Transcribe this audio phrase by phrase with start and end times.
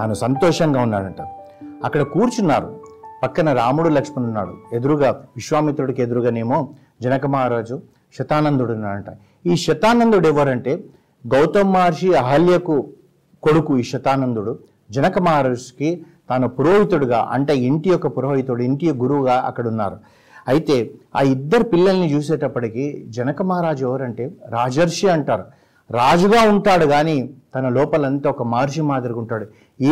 [0.00, 1.22] తాను సంతోషంగా ఉన్నాడంట.
[1.84, 2.80] అక్కడ కూర్చున్నారు.
[3.22, 4.76] పక్కన రాముడు లక్ష్మణుడు ఉన్నాడు.
[4.76, 6.68] ఎదురుగా విశ్వామిత్రుడికి ఎదురుగానేమో
[7.02, 7.82] జనక మహారాజు
[8.18, 9.04] శతానందుడు ఉన్నాడంట.
[9.46, 10.84] ఈ శతానందుడు ఎవరంటే
[11.34, 12.88] గౌతమ్ మహర్షి అహల్యకు
[13.42, 14.58] కొడుకు ఈ శతానందుడు.
[14.90, 19.98] జనక మహర్షికి తాను పురోహితుడుగా అంటే ఇంటి యొక్క పురోహితుడు ఇంటి గురువుగా అక్కడ ఉన్నారు.
[20.48, 25.44] అయితే ఆ ఇద్దరు పిల్లల్ని చూసేటప్పటికి జనక మహారాజు ఎవరంటే రాజర్షి అంటారు.
[25.90, 27.16] రాజుగా ఉంటాడు కానీ
[27.54, 29.46] తన లోపలంతా ఒక మహర్షి మాదిరిగా ఉంటాడు.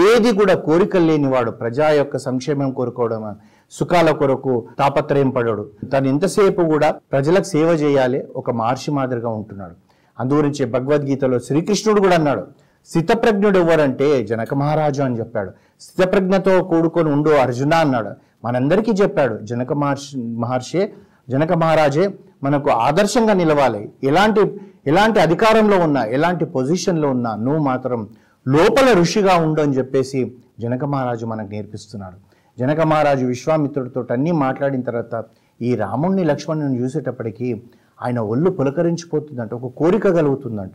[0.08, 3.22] ఏది కూడా కోరికలు లేనివాడు ప్రజా యొక్క సంక్షేమం కోరుకోవడం
[3.70, 5.64] సుఖాల కొరకు తాపత్రయం పడడు.
[5.92, 9.74] తను ఎంతసేపు కూడా ప్రజలకు సేవ చేయాలి ఒక మహర్షి మాదిరిగా ఉంటున్నాడు.
[10.20, 12.44] అందుగురించి భగవద్గీతలో శ్రీకృష్ణుడు కూడా అన్నాడు
[12.90, 15.50] స్థితప్రజ్ఞుడు ఎవరంటే జనక మహారాజు అని చెప్పాడు.
[15.80, 18.10] స్థితప్రజ్ఞతో కూడుకొని ఉండు అర్జున అన్నాడు.
[18.44, 20.82] మనందరికీ చెప్పాడు జనక మహర్షి మహర్షి
[21.30, 22.04] జనక మహారాజే
[22.42, 23.92] మనకు ఆదర్శంగా నిలవాలి.
[24.04, 24.42] ఎలాంటి
[24.86, 28.08] ఎలాంటి అధికారంలో ఉన్నా ఎలాంటి పొజిషన్లో ఉన్నా నువ్వు మాత్రం
[28.48, 32.16] లోపల ఋషిగా ఉండు అని చెప్పేసి జనక మహారాజు మనకు నేర్పిస్తున్నాడు.
[32.58, 35.24] జనక మహారాజు విశ్వామిత్రుడితో అన్నీ మాట్లాడిన తర్వాత
[35.62, 37.62] ఈ రాముణ్ణి లక్ష్మణుని చూసేటప్పటికీ
[38.02, 40.72] ఆయన ఒళ్ళు పులకరించిపోతుందంట ఒక కోరిక కలుగుతుందంట.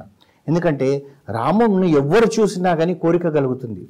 [0.47, 3.87] ఎందుకంటే రాముణ్ణి ఎవ్వరు చూసినా కానీ కోరిక కలుగుతుంది.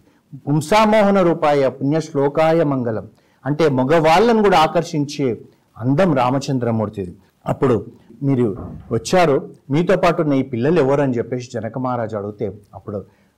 [0.48, 3.08] పుంసామోహన రూపాయ పుణ్య శ్లోకాయ మంగళం
[3.46, 5.42] అంటే మగవాళ్ళను కూడా ఆకర్షించే
[5.78, 7.16] అందం రామచంద్రమూర్తిది.
[7.46, 7.86] అప్పుడు
[8.24, 8.58] మీరు
[8.92, 9.36] వచ్చారు
[9.72, 12.98] మీతో పాటు ఉన్న ఈ పిల్లలు ఎవరు అని చెప్పేసి జనక మహారాజు అడిగితే అప్పుడు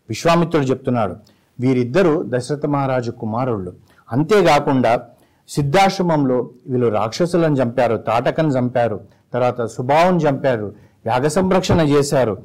[0.10, 1.16] విశ్వామిత్రుడు చెప్తున్నాడు
[1.60, 3.74] వీరిద్దరూ దశరథ మహారాజు కుమారుళ్ళు.
[4.12, 5.02] అంతేకాకుండా
[5.50, 9.00] సిద్ధాశ్రమంలో వీళ్ళు రాక్షసులను చంపారు తాటకను చంపారు
[9.34, 10.74] తర్వాత సుభావం చంపారు
[11.08, 12.38] యాగ సంరక్షణ చేశారు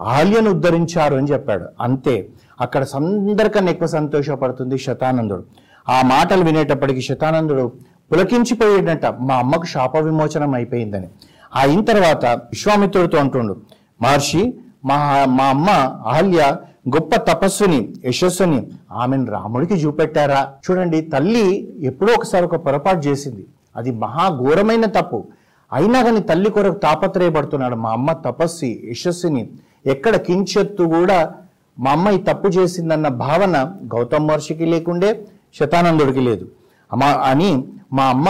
[0.00, 1.66] ఆల్యను ఉద్ధరించారు అని చెప్పాడు.
[1.80, 2.28] అంతే
[2.60, 5.44] అక్కడ అందరికన్నా ఎక్కువ సంతోషపడుతుంది శతానందుడు.
[5.88, 7.72] ఆ మాటలు వినేటప్పటికి శతానందుడు
[8.12, 11.08] పులకించిపోయేటంట మా అమ్మకు శాప విమోచనం అయిపోయిందని.
[11.54, 13.56] అయిన తర్వాత విశ్వామిత్రుడితో అంటుండు
[14.02, 15.70] మహర్షి మా మా అమ్మ
[16.06, 16.56] అహల్య
[16.88, 20.52] గొప్ప తపస్సుని యశస్సుని ఆమెను రాముడికి చూపెట్టారా?
[20.64, 23.46] చూడండి తల్లి ఎప్పుడో ఒకసారి ఒక పొరపాటు చేసింది.
[23.76, 25.24] అది మహా ఘోరమైన తప్పు.
[25.72, 29.48] అయినా కానీ తల్లి కొరకు తాపత్రయపడుతున్నాడు మా అమ్మ తపస్సు యశస్సుని.
[29.86, 31.32] ఎక్కడ కించెత్తు కూడా
[31.78, 35.26] మా అమ్మ ఈ తప్పు చేసిందన్న భావన గౌతమ్ మహర్షికి లేకుండే
[35.58, 36.48] శతానందుడికి లేదు.
[36.92, 38.28] అమ్మా అని మా అమ్మ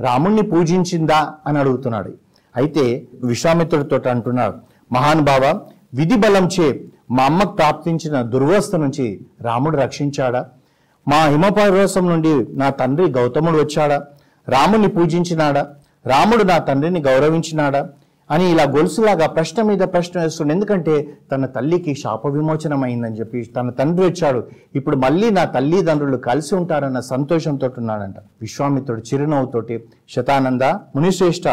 [0.00, 2.23] రాముణ్ణి పూజించిందా అని అడుగుతున్నాడు.
[2.56, 4.56] అయితే విశ్వామిత్రుడితో అంటున్నాడు
[4.92, 5.60] మహానుభావ
[5.94, 10.46] విధి బలంచే మా అమ్మకు ప్రాప్తించిన దుర్వస్థ నుంచి రాముడు రక్షించాడా?
[11.08, 14.02] మా హిమపర్వసం నుండి నా తండ్రి గౌతముడు వచ్చాడా?
[14.48, 15.62] రాముని పూజించినాడా?
[16.06, 17.88] రాముడు నా తండ్రిని గౌరవించినాడా?
[18.30, 20.54] అని ఇలా గొలుసులాగా ప్రశ్న మీద ప్రశ్న వేస్తుండే.
[20.54, 24.44] ఎందుకంటే తన తల్లికి శాప విమోచనం అయిందని చెప్పి తన తండ్రి వచ్చాడు.
[24.74, 30.62] ఇప్పుడు మళ్ళీ నా తల్లిదండ్రులు కలిసి ఉంటారన్న సంతోషంతో ఉన్నాడంట విశ్వామిత్రుడు చిరునవ్వుతోటి శతానంద
[30.96, 31.48] మునిశ్రేష్ఠ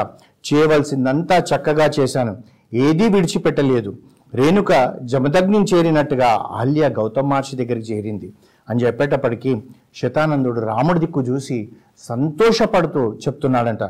[0.53, 2.37] చేయవలసిందంతా చక్కగా చేశాను.
[2.73, 3.97] ఏదీ విడిచిపెట్టలేదు.
[4.33, 8.33] రేణుక జమదగ్ని చేరినట్టుగా ఆల్య గౌతమ్ మహర్షి దగ్గరికి చేరింది.
[8.69, 9.61] అని చెప్పేటప్పటికీ
[9.95, 13.83] శతానందుడు రాముడి దిక్కు చూసి సంతోషపడుతూ చెప్తున్నాడంట.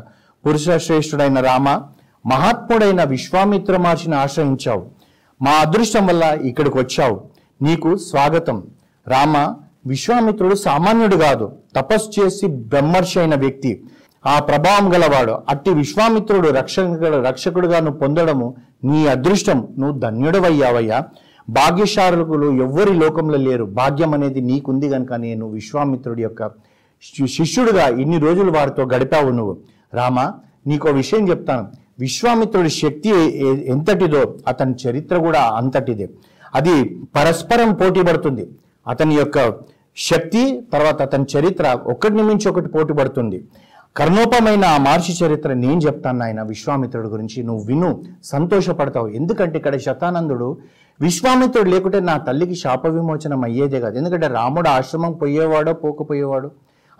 [0.46, 1.82] పురుష శ్రేష్ఠుడైన రామ
[2.26, 4.86] మహాత్ముడైన విశ్వామిత్ర మహర్షిని ఆశ్రయించావు.
[5.42, 7.20] మా అదృష్టం వల్ల ఇక్కడికి వచ్చావు.
[7.62, 8.66] నీకు స్వాగతం.
[9.08, 9.54] రామ
[9.86, 11.52] విశ్వామిత్రుడు సామాన్యుడు కాదు.
[11.76, 13.84] తపస్సు చేసి బ్రహ్మర్షి అయిన వ్యక్తి.
[14.26, 16.82] ఆ ప్రభావం గలవాడు అట్టి విశ్వామిత్రుడు రక్షక
[17.26, 19.68] రక్షకుడుగాను పొందడము నీ అదృష్టం.
[19.78, 21.02] నువ్వు ధన్యుడవయ్యావయ్యా.
[21.48, 23.64] భాగ్యశారుకులు ఎవ్వరి లోకంలో లేరు.
[23.64, 26.48] భాగ్యం అనేది నీకుంది కనుక నేను విశ్వామిత్రుడి యొక్క
[27.26, 29.56] శి- ఇన్ని రోజులు వారితో గడిపావు నువ్వు.
[29.94, 30.32] రామ
[30.66, 31.68] నీకో విషయం చెప్తాను.
[32.00, 33.08] విశ్వామిత్రుడి శక్తి
[33.66, 36.10] ఎంతటిదో అతని చరిత్ర కూడా అంతటిదే.
[36.54, 36.84] అది
[37.16, 38.48] పరస్పరం పోటీ పడుతుంది
[38.88, 39.52] అతని యొక్క
[39.96, 43.44] శక్తి తర్వాత అతని చరిత్ర ఒకటి మించి ఒకటి పోటీ పడుతుంది
[43.96, 47.42] కర్ణోపమైన ఆ మహర్షి చరిత్ర నేను చెప్తాను ఆయన విశ్వామిత్రుడి గురించి.
[47.42, 49.08] నువ్వు విను సంతోషపడతావు.
[49.08, 50.58] ఎందుకంటే ఇక్కడ శతానందుడు
[51.00, 53.98] విశ్వామిత్రుడు లేకుంటే నా తల్లికి శాప విమోచనం అయ్యేదే కాదు.
[53.98, 56.50] ఎందుకంటే రాముడు ఆశ్రమం పోయేవాడో పోకపోయేవాడు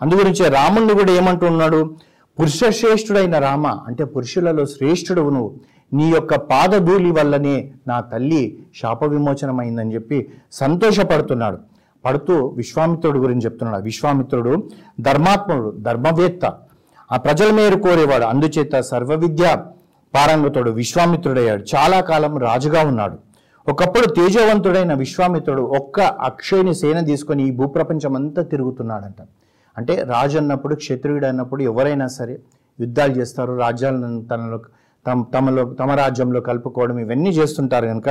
[0.01, 1.95] అందుగురించి రాముణ్ణి కూడా ఏమంటున్నాడు?
[2.39, 5.53] పురుష శ్రేష్ఠుడైన రామ అంటే పురుషులలో శ్రేష్ఠుడు నువ్వు.
[5.93, 11.57] నీ యొక్క పాదధూళి వల్లనే నా తల్లి శాప విమోచనమైందని చెప్పి సంతోషపడుతున్నాడు.
[12.05, 13.83] పడుతూ విశ్వామిత్రుడు గురించి చెప్తున్నాడు.
[13.83, 14.69] విశ్వామిత్రుడు
[15.01, 16.53] ధర్మాత్ముడు ధర్మవేత్త.
[17.13, 18.23] ఆ ప్రజల మేరు కోరేవాడు.
[18.23, 19.45] అందుచేత సర్వ విద్య
[20.15, 21.63] పారంగతుడు విశ్వామిత్రుడయ్యాడు.
[21.75, 23.17] చాలా కాలం రాజుగా ఉన్నాడు.
[23.69, 29.21] ఒకప్పుడు తేజవంతుడైన విశ్వామిత్రుడు ఒక్క అక్షయుని సేన తీసుకొని ఈ భూప్రపంచం అంతా తిరుగుతున్నాడంట.
[29.77, 32.39] అంటే రాజు అన్నప్పుడు క్షత్రియుడు అన్నప్పుడు ఎవరైనా సరే
[32.79, 33.57] యుద్ధాలు చేస్తారు.
[33.57, 34.59] రాజ్యాలను తనలో
[35.05, 38.09] తమ తమలో తమ రాజ్యంలో కలుపుకోవడం ఇవన్నీ చేస్తుంటారు కనుక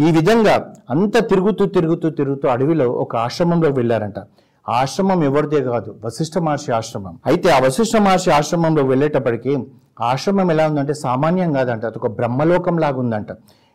[0.00, 0.54] ఈ విధంగా
[0.90, 4.18] అంత తిరుగుతూ తిరుగుతూ తిరుగుతూ అడవిలో ఒక ఆశ్రమంలోకి వెళ్ళారంట.
[4.68, 7.14] ఆశ్రమం ఎవరిదే కాదు వశిష్ఠ మహర్షి ఆశ్రమం.
[7.26, 9.52] అయితే ఆ వశిష్ఠ మహర్షి ఆశ్రమంలో వెళ్ళేటప్పటికి
[10.00, 13.28] ఆశ్రమం ఎలా ఉందంటే సామాన్యం కాదంట అది ఒక బ్రహ్మలోకం లాగా ఉందంట.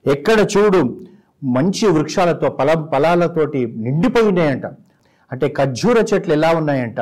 [0.06, 0.82] ఎక్కడ చూడు
[1.44, 4.66] మంచి వృక్షాలతో ఫల ఫలాలతోటి నిండిపోయినాయంట
[5.32, 7.00] అంటే ఖర్జూర చెట్లు ఎలా ఉన్నాయంట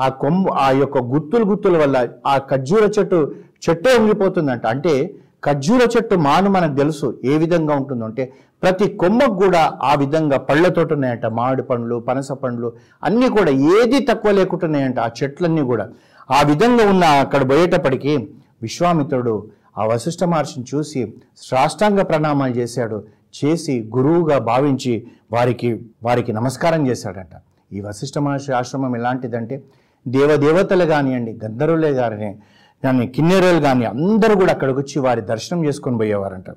[0.00, 3.34] ఆ కొమ్ము ఆ యొక్క గుత్తులు గుత్తుల వల్ల ఆ ఖర్జూర చెట్టు
[3.68, 4.66] చెట్టే ఉండిపోతుందంట.
[4.66, 5.14] అంటే
[5.44, 8.04] ఖర్జూర చెట్టు మాను మనకు తెలుసు ఏ విధంగా ఉంటుందో.
[8.04, 8.32] అంటే
[8.62, 12.68] ప్రతి కొమ్మకు కూడా ఆ విధంగా పళ్ళతోటి ఉన్నాయంట మామిడి పండ్లు పనస పండ్లు
[13.02, 15.86] అన్నీ కూడా ఏది తక్కువ లేకుంటున్నాయంట ఆ చెట్లన్నీ కూడా.
[16.30, 18.14] ఆ విధంగా ఉన్న అక్కడ పోయేటప్పటికీ
[18.62, 19.34] విశ్వామిత్రుడు
[19.78, 21.00] ఆ వశిష్ఠ మహర్షిని చూసి
[21.48, 22.98] సాష్టాంగ ప్రణామాలు చేశాడు
[23.40, 24.94] చేసి గురువుగా భావించి
[25.32, 25.70] వారికి
[26.06, 27.34] వారికి నమస్కారం చేశాడట.
[27.72, 29.56] ఈ వశిష్ఠ మహర్షి ఆశ్రమం ఎలాంటిదంటే
[30.06, 32.30] దేవదేవతలు కానివ్వండి గంధర్వులే కానీ
[32.82, 36.50] కానీ కిన్నెరలు కానీ అందరూ కూడా అక్కడికి వచ్చి వారి దర్శనం చేసుకొని పోయేవారంట.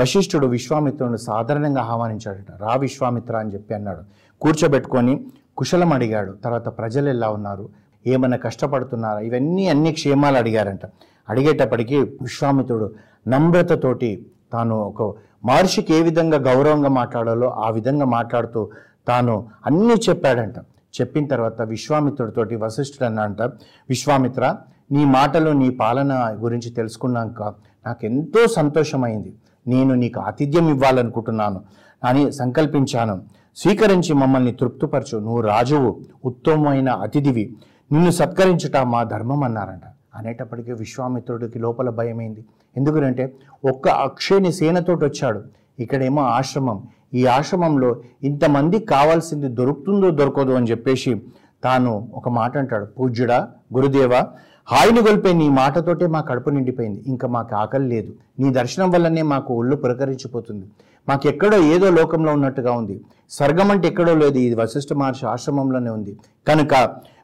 [0.00, 2.62] వశిష్ఠుడు విశ్వామిత్రుడు సాధారణంగా ఆహ్వానించాడట.
[2.62, 4.00] రా విశ్వామిత్ర అని చెప్పి అన్నాడు.
[4.40, 6.32] కూర్చోబెట్టుకొని కుశలం అడిగాడు.
[6.32, 7.68] తర్వాత ప్రజలు ఎలా ఉన్నారు?
[8.06, 9.20] ఏమైనా కష్టపడుతున్నారా?
[9.20, 10.80] ఇవన్నీ అన్ని క్షేమాలు అడిగారంట.
[11.28, 12.94] అడిగేటప్పటికీ విశ్వామిత్రుడు
[13.28, 18.70] నమ్రతతోటి తాను ఒక మహర్షికి ఏ విధంగా గౌరవంగా మాట్లాడాలో ఆ విధంగా మాట్లాడుతూ
[19.08, 20.58] తాను అన్నీ చెప్పాడంట.
[21.00, 23.42] చెప్పిన తర్వాత విశ్వామిత్రుడితోటి వశిష్ఠుడు అన్నంట
[23.88, 24.56] విశ్వామిత్ర
[24.92, 27.42] నీ మాటలు నీ పాలన గురించి తెలుసుకున్నాక
[27.86, 29.34] నాకు ఎంతో సంతోషమైంది.
[29.66, 31.60] నేను నీకు ఆతిథ్యం ఇవ్వాలనుకుంటున్నాను.
[32.04, 33.22] అని సంకల్పించాను.
[33.56, 35.18] స్వీకరించి మమ్మల్ని తృప్తిపరచు.
[35.18, 37.56] నువ్వు రాజువు ఉత్తమమైన అతిథివి.
[37.92, 39.82] నిన్ను సత్కరించుట మా ధర్మం అన్నారంట.
[40.14, 42.44] అనేటప్పటికీ విశ్వామిత్రుడికి లోపల భయమైంది.
[42.76, 43.34] ఎందుకంటే
[43.70, 45.42] ఒక్క అక్షయని సేనతోటి వచ్చాడు.
[45.78, 46.82] ఇక్కడేమో ఆశ్రమం.
[47.14, 51.22] ఈ ఆశ్రమంలో ఇంతమంది కావాల్సింది దొరుకుతుందో దొరకదో అని చెప్పేసి
[51.64, 52.84] తాను ఒక మాట అంటాడు.
[52.84, 54.24] పూజ్యుడా గురుదేవ
[54.72, 57.02] హాయిని గొల్పే నీ మాటతోటే మా కడుపు నిండిపోయింది.
[57.06, 58.12] ఇంకా మాకు ఆకలి లేదు.
[58.40, 60.66] నీ దర్శనం వల్లనే మాకు ఒళ్ళు పురకరించిపోతుంది.
[61.08, 63.00] మాకు ఎక్కడో ఏదో లోకంలో ఉన్నట్టుగా ఉంది.
[63.30, 64.38] స్వర్గం అంటే ఎక్కడో లేదు.
[64.38, 66.16] ఇది వశిష్ఠ మహర్షి ఆశ్రమంలోనే ఉంది.
[66.48, 66.74] కనుక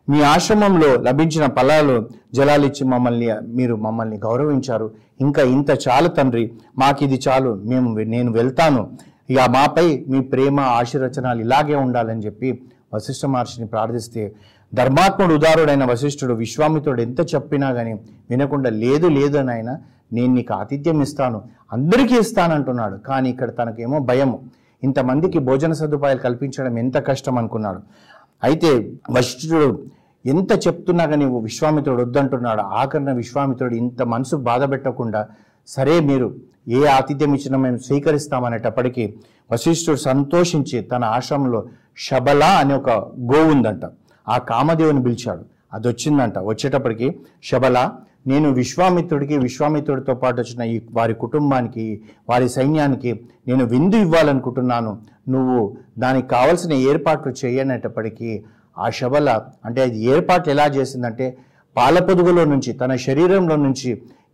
[0.08, 4.90] మీ ఆశ్రమంలో లభించిన ఫలాలు జలాలిచ్చి మమ్మల్ని మీరు మమ్మల్ని గౌరవించారు.
[5.20, 6.52] ఇంకా ఇంత చాలు తండ్రి.
[6.78, 7.60] మాకు ఇది చాలు.
[7.64, 8.90] మేము నేను వెళ్తాను.
[9.30, 12.62] ఇక మాపై మీ ప్రేమ ఆశీర్వచనాలు ఇలాగే ఉండాలని చెప్పి
[12.94, 14.32] వశిష్ఠ మహర్షిని ప్రార్థిస్తే
[14.72, 17.92] ధర్మాత్ముడు ఉదారుడైన వశిష్ఠుడు విశ్వామిత్రుడు ఎంత చెప్పినా కానీ
[18.30, 19.70] వినకుండా లేదు లేదు అని ఆయన
[20.16, 21.38] నేను నీకు ఆతిథ్యం ఇస్తాను
[21.72, 24.36] అందరికీ ఇస్తానంటున్నాడు కానీ ఇక్కడ తనకేమో భయము.
[24.82, 27.80] ఇంతమందికి భోజన సదుపాయాలు కల్పించడం ఎంత కష్టం అనుకున్నాడు.
[28.42, 28.70] అయితే
[29.16, 29.68] వశిష్ఠుడు
[30.24, 32.62] ఎంత చెప్తున్నా కానీ విశ్వామిత్రుడు వద్దంటున్నాడు.
[32.80, 35.20] ఆఖరణ విశ్వామిత్రుడు ఇంత మనసు బాధ పెట్టకుండా
[35.68, 36.28] సరే మీరు
[36.76, 39.04] ఏ ఆతిథ్యం ఇచ్చినా మేము స్వీకరిస్తామనేటప్పటికీ
[39.52, 41.60] వశిష్ఠుడు సంతోషించి తన ఆశ్రమంలో
[42.06, 42.90] శబల అనే ఒక
[43.30, 43.84] గోవు ఉందంట.
[44.28, 45.44] ఆ కామదేవుని పిలిచాడు.
[45.74, 47.08] అది వచ్చిందంట వచ్చేటప్పటికి
[47.50, 47.78] శబల
[48.26, 51.84] నేను విశ్వామిత్రుడికి విశ్వామిత్రుడితో పాటు వచ్చిన ఈ వారి కుటుంబానికి
[52.30, 53.10] వారి సైన్యానికి
[53.48, 54.92] నేను విందు ఇవ్వాలనుకుంటున్నాను.
[55.34, 55.60] నువ్వు
[55.98, 58.30] దానికి కావలసిన ఏర్పాట్లు చేయనేటప్పటికీ
[58.78, 59.28] ఆ శబల
[59.64, 61.26] అంటే అది ఏర్పాట్లు ఎలా చేసిందంటే
[61.76, 63.90] పాల పొదుగులో నుంచి తన శరీరంలో నుంచి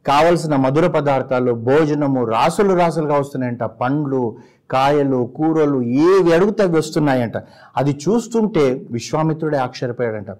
[0.06, 3.62] కావలసిన మధుర పదార్థాలు భోజనము రాసులు రాసులుగా వస్తున్నాయంట.
[3.64, 4.36] పండ్లు
[4.70, 7.36] కాయలు కూరలు ఏవి అడుగుతా వస్తున్నాయంట.
[7.76, 10.30] అది చూస్తుంటే విశ్వామిత్రుడే ఆశ్చర్యపోయాడంట.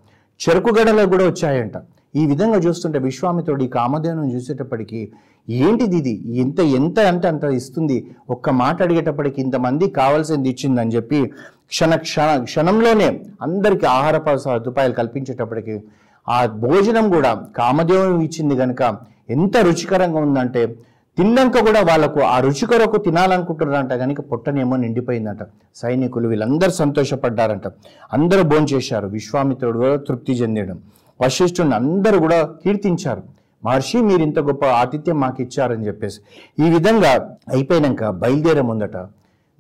[0.40, 1.72] చెరుకు గడలు కూడా వచ్చాయంట.
[2.16, 5.12] ఈ విధంగా చూస్తుంటే విశ్వామిత్రుడు ఈ కామధేను చూసేటప్పటికి
[5.48, 6.38] ఏంటిది ఇది?
[6.40, 8.06] ఎంత ఎంత అంటే అంత ఇస్తుంది.
[8.30, 11.32] ఒక్క మాట అడిగేటప్పటికి ఇంతమంది కావాల్సింది ఇచ్చిందని చెప్పి
[11.68, 15.82] క్షణ క్షణ క్షణంలోనే అందరికీ ఆహార సదుపాయాలు కల్పించేటప్పటికి
[16.28, 18.82] ఆ భోజనం కూడా కామదేవుని ఇచ్చింది కనుక
[19.30, 20.76] ఎంత రుచికరంగా ఉందంటే
[21.16, 25.38] తిన్నాక కూడా వాళ్ళకు ఆ రుచి కొరకు తినాలనుకుంటున్నారంట కనుక పొట్టనేమో నిండిపోయిందంట.
[25.74, 27.66] సైనికులు వీళ్ళందరూ సంతోషపడ్డారంట.
[28.12, 29.06] అందరూ భోంచేశారు.
[29.06, 30.78] విశ్వామిత్రుడు కూడా తృప్తి చెందడం.
[31.22, 33.22] వశిష్ఠుని అందరూ కూడా కీర్తించారు.
[33.64, 36.20] మహర్షి మీరు ఇంత గొప్ప ఆతిథ్యం మాకు ఇచ్చారని చెప్పేసి.
[36.66, 38.96] ఈ విధంగా అయిపోయినాక బయలుదేరే ముందట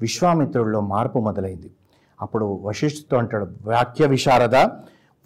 [0.00, 1.70] విశ్వామిత్రుడిలో మార్పు మొదలైంది.
[2.20, 4.54] అప్పుడు వశిష్ఠతో అంటాడు వాక్య విశారద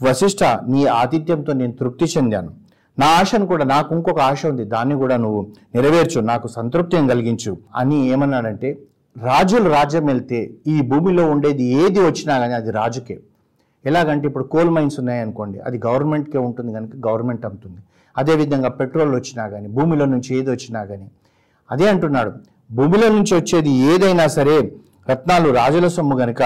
[0.02, 2.67] వశిష్ఠ నీ ఆతిథ్యంతో నేను తృప్తి చెందాను.
[2.98, 5.40] నా ఆశను కూడా నాకు ఇంకొక ఆశ ఉంది దాన్ని కూడా నువ్వు
[5.76, 8.70] నెరవేర్చు నాకు సంతృప్తిని కలిగించు అని ఏమన్నాడంటే
[9.16, 10.40] రాజులు రాజ్యం వెళ్తే
[10.72, 13.16] ఈ భూమిలో ఉండేది ఏది వచ్చినా కానీ అది రాజుకే.
[13.84, 17.80] ఎలాగంటే ఇప్పుడు కోల్ మైన్స్ ఉన్నాయనుకోండి అది గవర్నమెంట్కే ఉంటుంది కనుక గవర్నమెంట్ అమ్ముతుంది.
[18.16, 21.08] అదేవిధంగా పెట్రోల్ వచ్చినా కానీ భూమిలో నుంచి ఏది వచ్చినా కానీ
[21.70, 22.32] అదే అంటున్నాడు
[22.78, 24.56] భూమిలో నుంచి వచ్చేది ఏదైనా సరే
[25.10, 26.42] రత్నాలు రాజుల సొమ్ము గనుక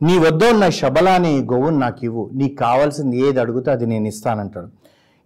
[0.00, 4.06] నీ వద్ద ఉన్న శబలా అనే ఈ గోవును నాకు ఇవ్వు నీకు కావాల్సింది ఏది అడుగుతా అది నేను
[4.12, 4.70] ఇస్తానంటాడు.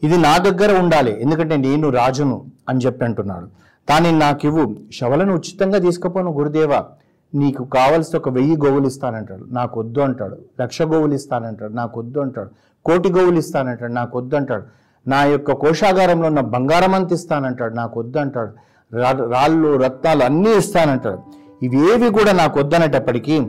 [0.04, 1.23] ఇది నా దగ్గర ఉండాలి.
[1.23, 3.46] ఎందుకంటే నేను రాజును అని చెప్పి అంటున్నాడు.
[3.90, 4.76] దాన్ని నాకివ్వు.
[5.00, 6.84] శవలను ఉచితంగా తీసుకుపోను గురుదేవ.
[7.34, 9.44] నీకు కావలసిన ఒక వెయ్యి గోవులు ఇస్తానంటాడు.
[9.50, 10.38] నాకు వద్దు అంటాడు.
[10.61, 11.73] లక్ష గోవులు ఇస్తానంటాడు.
[11.73, 12.50] నాకు వద్దు అంటాడు.
[12.84, 13.92] కోటి గోవులు ఇస్తానంటాడు.
[13.92, 14.64] నాకు వద్దు అంటాడు.
[15.08, 17.75] నా యొక్క కోశాగారంలో ఉన్న బంగారం అంత ఇస్తానంటాడు.
[17.75, 18.52] నాకు వద్దు అంటాడు.
[18.96, 21.18] రా- రాళ్ళు రత్నాలు అన్నీ ఇస్తానంటాడు.
[21.62, 23.46] ఇవేవి కూడా నాకు వద్దనేటప్పటికీ